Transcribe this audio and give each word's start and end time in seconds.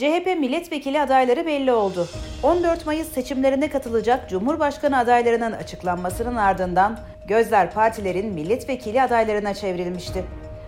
CHP 0.00 0.26
milletvekili 0.38 1.00
adayları 1.00 1.46
belli 1.46 1.72
oldu. 1.72 2.08
14 2.42 2.86
Mayıs 2.86 3.08
seçimlerine 3.08 3.70
katılacak 3.70 4.28
Cumhurbaşkanı 4.28 4.98
adaylarının 4.98 5.52
açıklanmasının 5.52 6.36
ardından 6.36 6.98
gözler 7.26 7.72
partilerin 7.72 8.32
milletvekili 8.32 9.02
adaylarına 9.02 9.54
çevrilmişti. 9.54 10.24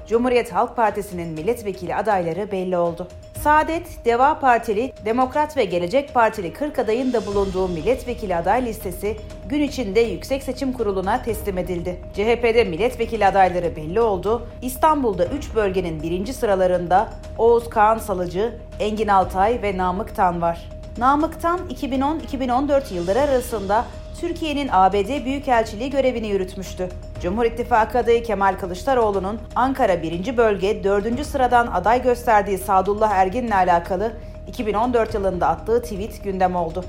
Cumhuriyet 0.07 0.53
Halk 0.53 0.77
Partisi'nin 0.77 1.29
milletvekili 1.29 1.95
adayları 1.95 2.53
belli 2.53 2.77
oldu. 2.77 3.09
Saadet, 3.43 4.05
Deva 4.05 4.39
Partili, 4.39 4.93
Demokrat 5.05 5.57
ve 5.57 5.65
Gelecek 5.65 6.15
Partili 6.15 6.53
40 6.53 6.79
adayın 6.79 7.13
da 7.13 7.27
bulunduğu 7.27 7.69
milletvekili 7.69 8.37
aday 8.37 8.67
listesi 8.67 9.17
gün 9.49 9.63
içinde 9.63 10.01
Yüksek 10.01 10.43
Seçim 10.43 10.73
Kurulu'na 10.73 11.23
teslim 11.23 11.59
edildi. 11.59 12.01
CHP'de 12.15 12.65
milletvekili 12.65 13.27
adayları 13.27 13.77
belli 13.77 14.01
oldu. 14.01 14.49
İstanbul'da 14.63 15.27
3 15.27 15.55
bölgenin 15.55 16.03
birinci 16.03 16.33
sıralarında 16.33 17.09
Oğuz 17.39 17.71
Kağan 17.71 17.99
Salıcı, 17.99 18.59
Engin 18.81 19.09
Altay 19.09 19.63
ve 19.63 19.77
Namık 19.77 20.17
Tan 20.17 20.43
var. 20.43 20.69
Namık 20.99 21.43
Tan 21.43 21.61
2010-2014 21.69 22.95
yılları 22.95 23.21
arasında 23.21 23.85
Türkiye'nin 24.23 24.69
ABD 24.73 25.25
Büyükelçiliği 25.25 25.91
görevini 25.91 26.29
yürütmüştü. 26.29 26.89
Cumhur 27.23 27.45
İttifakı 27.45 27.99
adayı 27.99 28.23
Kemal 28.23 28.57
Kılıçdaroğlu'nun 28.61 29.41
Ankara 29.55 30.03
1. 30.03 30.37
Bölge 30.37 30.85
4. 30.85 31.27
sıradan 31.27 31.67
aday 31.67 32.03
gösterdiği 32.03 32.59
Sadullah 32.59 33.11
Ergin'le 33.11 33.51
alakalı 33.51 34.13
2014 34.49 35.15
yılında 35.15 35.49
attığı 35.49 35.83
tweet 35.83 36.25
gündem 36.25 36.57
oldu. 36.57 36.85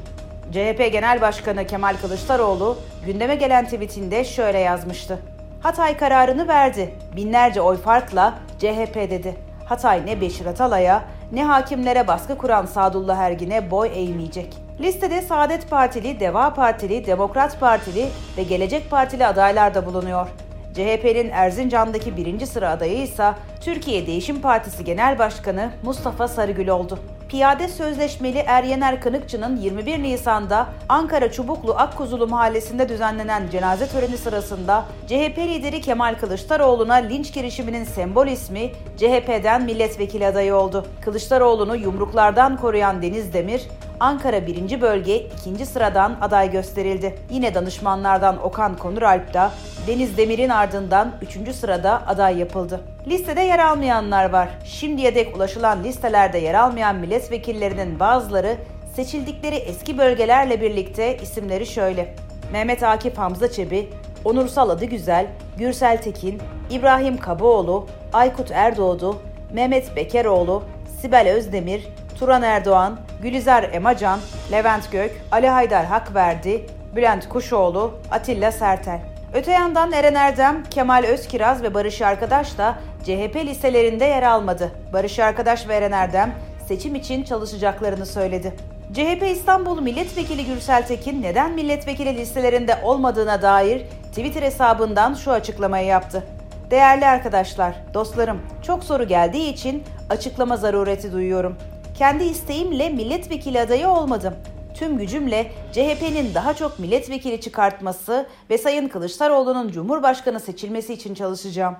CHP 0.51 0.89
Genel 0.91 1.21
Başkanı 1.21 1.67
Kemal 1.67 1.95
Kılıçdaroğlu 2.01 2.77
gündeme 3.05 3.35
gelen 3.35 3.65
tweetinde 3.65 4.23
şöyle 4.23 4.59
yazmıştı. 4.59 5.19
Hatay 5.61 5.97
kararını 5.97 6.47
verdi. 6.47 6.93
Binlerce 7.15 7.61
oy 7.61 7.77
farkla 7.77 8.33
CHP 8.59 8.95
dedi. 8.95 9.35
Hatay 9.65 10.05
ne 10.05 10.21
Beşir 10.21 10.45
Atalay'a 10.45 11.03
ne 11.31 11.43
hakimlere 11.43 12.07
baskı 12.07 12.37
kuran 12.37 12.65
Sadullah 12.65 13.17
Ergin'e 13.17 13.71
boy 13.71 13.89
eğmeyecek. 13.93 14.57
Listede 14.83 15.21
Saadet 15.21 15.69
Partili, 15.69 16.19
Deva 16.19 16.53
Partili, 16.53 17.05
Demokrat 17.05 17.59
Partili 17.59 18.07
ve 18.37 18.43
Gelecek 18.43 18.91
Partili 18.91 19.25
adaylar 19.25 19.75
da 19.75 19.85
bulunuyor. 19.85 20.27
CHP'nin 20.73 21.29
Erzincan'daki 21.29 22.17
birinci 22.17 22.47
sıra 22.47 22.69
adayı 22.69 22.97
ise 23.01 23.33
Türkiye 23.61 24.07
Değişim 24.07 24.41
Partisi 24.41 24.83
Genel 24.83 25.19
Başkanı 25.19 25.71
Mustafa 25.83 26.27
Sarıgül 26.27 26.67
oldu. 26.67 26.99
Piyade 27.29 27.67
Sözleşmeli 27.67 28.37
Eryener 28.37 29.01
Kınıkçı'nın 29.01 29.57
21 29.57 30.03
Nisan'da 30.03 30.67
Ankara 30.89 31.31
Çubuklu 31.31 31.73
Akkuzulu 31.73 32.27
Mahallesi'nde 32.27 32.89
düzenlenen 32.89 33.49
cenaze 33.51 33.87
töreni 33.87 34.17
sırasında 34.17 34.85
CHP 35.07 35.37
lideri 35.37 35.81
Kemal 35.81 36.15
Kılıçdaroğlu'na 36.15 36.93
linç 36.93 37.33
girişiminin 37.33 37.83
sembol 37.83 38.27
ismi 38.27 38.71
CHP'den 38.97 39.63
milletvekili 39.63 40.27
adayı 40.27 40.55
oldu. 40.55 40.85
Kılıçdaroğlu'nu 41.01 41.75
yumruklardan 41.75 42.57
koruyan 42.57 43.01
Deniz 43.01 43.33
Demir, 43.33 43.67
Ankara 44.03 44.47
1. 44.47 44.81
Bölge 44.81 45.27
2. 45.47 45.65
sıradan 45.65 46.17
aday 46.21 46.51
gösterildi. 46.51 47.15
Yine 47.29 47.55
danışmanlardan 47.55 48.45
Okan 48.45 48.77
Konuralp 48.77 49.33
da 49.33 49.51
Deniz 49.87 50.17
Demir'in 50.17 50.49
ardından 50.49 51.11
3. 51.45 51.55
sırada 51.55 52.07
aday 52.07 52.37
yapıldı. 52.37 52.81
Listede 53.07 53.41
yer 53.41 53.59
almayanlar 53.59 54.29
var. 54.29 54.49
Şimdiye 54.65 55.15
dek 55.15 55.37
ulaşılan 55.37 55.83
listelerde 55.83 56.37
yer 56.37 56.53
almayan 56.53 56.95
milletvekillerinin 56.95 57.99
bazıları 57.99 58.57
seçildikleri 58.95 59.55
eski 59.55 59.97
bölgelerle 59.97 60.61
birlikte 60.61 61.17
isimleri 61.17 61.65
şöyle. 61.65 62.15
Mehmet 62.51 62.83
Akif 62.83 63.17
Hamza 63.17 63.51
Çebi, 63.51 63.89
Onursal 64.25 64.69
Adı 64.69 64.85
Güzel, 64.85 65.27
Gürsel 65.57 66.01
Tekin, 66.01 66.41
İbrahim 66.69 67.17
Kabaoğlu, 67.17 67.87
Aykut 68.13 68.51
Erdoğdu, 68.51 69.21
Mehmet 69.53 69.95
Bekeroğlu, 69.95 70.63
Sibel 71.01 71.29
Özdemir, 71.29 71.87
Turan 72.23 72.41
Erdoğan, 72.41 72.99
Gülizar 73.21 73.63
Emacan, 73.73 74.19
Levent 74.51 74.91
Gök, 74.91 75.11
Ali 75.31 75.47
Haydar 75.47 75.85
Hakverdi, 75.85 76.65
Bülent 76.95 77.29
Kuşoğlu, 77.29 77.93
Atilla 78.11 78.51
Sertel. 78.51 78.99
Öte 79.33 79.51
yandan 79.51 79.91
Eren 79.91 80.15
Erdem, 80.15 80.63
Kemal 80.63 81.03
Özkiraz 81.03 81.63
ve 81.63 81.73
Barış 81.73 82.01
Arkadaş 82.01 82.57
da 82.57 82.75
CHP 83.03 83.35
listelerinde 83.35 84.05
yer 84.05 84.23
almadı. 84.23 84.71
Barış 84.93 85.19
Arkadaş 85.19 85.67
ve 85.67 85.75
Eren 85.75 85.91
Erdem 85.91 86.35
seçim 86.67 86.95
için 86.95 87.23
çalışacaklarını 87.23 88.05
söyledi. 88.05 88.53
CHP 88.93 89.23
İstanbul 89.31 89.81
Milletvekili 89.81 90.45
Gürsel 90.45 90.87
Tekin 90.87 91.21
neden 91.21 91.51
milletvekili 91.51 92.17
listelerinde 92.17 92.77
olmadığına 92.83 93.41
dair 93.41 93.81
Twitter 94.09 94.41
hesabından 94.41 95.13
şu 95.13 95.31
açıklamayı 95.31 95.87
yaptı. 95.87 96.23
Değerli 96.71 97.05
arkadaşlar, 97.05 97.75
dostlarım, 97.93 98.41
çok 98.61 98.83
soru 98.83 99.07
geldiği 99.07 99.53
için 99.53 99.83
açıklama 100.09 100.57
zarureti 100.57 101.11
duyuyorum. 101.11 101.57
Kendi 102.03 102.23
isteğimle 102.23 102.89
milletvekili 102.89 103.59
adayı 103.59 103.87
olmadım. 103.87 104.33
Tüm 104.73 104.97
gücümle 104.97 105.51
CHP'nin 105.71 106.33
daha 106.33 106.53
çok 106.53 106.79
milletvekili 106.79 107.41
çıkartması 107.41 108.27
ve 108.49 108.57
Sayın 108.57 108.87
Kılıçdaroğlu'nun 108.87 109.71
Cumhurbaşkanı 109.71 110.39
seçilmesi 110.39 110.93
için 110.93 111.13
çalışacağım. 111.13 111.75